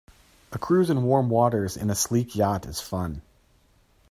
[0.51, 3.21] A cruise in warm waters in a sleek yacht is fun.